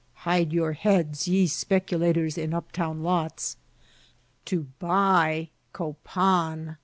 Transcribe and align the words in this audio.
(Hide 0.25 0.51
your 0.51 0.71
heads, 0.73 1.27
ye 1.27 1.45
speculators 1.45 2.35
in 2.35 2.55
up 2.55 2.71
town 2.71 3.03
lots!) 3.03 3.57
To 4.45 4.63
buy 4.79 5.51
Copan! 5.73 6.77